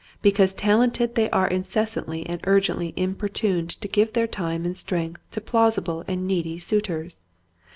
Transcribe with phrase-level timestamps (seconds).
[0.23, 5.39] Because talented they are incessantly and urgently importuned to give their time and strength to
[5.39, 7.21] plausible and needy suitors.